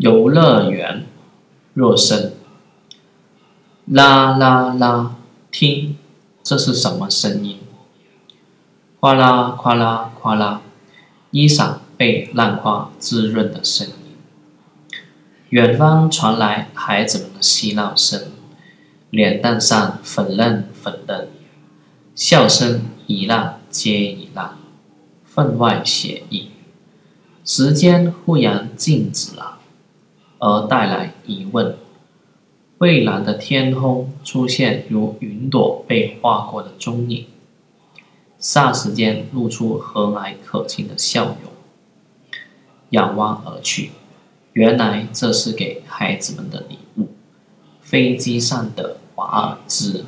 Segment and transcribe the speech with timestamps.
[0.00, 1.04] 游乐园，
[1.74, 2.32] 若声，
[3.84, 5.16] 啦啦啦，
[5.50, 5.98] 听，
[6.42, 7.58] 这是什么声音？
[8.98, 10.62] 哗啦哗啦哗啦，
[11.32, 14.16] 衣裳被浪花滋润的声音。
[15.50, 18.22] 远方传来孩子们的嬉闹声，
[19.10, 21.28] 脸蛋上粉嫩粉嫩，
[22.14, 24.56] 笑声一浪接一浪，
[25.26, 26.52] 分外写意。
[27.44, 29.58] 时间忽然静止了。
[30.40, 31.76] 而带来疑问。
[32.78, 37.26] 蔚蓝的天空出现如云朵被画过的踪影，
[38.40, 41.52] 霎时间露出和蔼可亲的笑容。
[42.88, 43.90] 仰望而去，
[44.54, 47.08] 原来这是给孩子们的礼物——
[47.82, 50.06] 飞机上的华尔兹。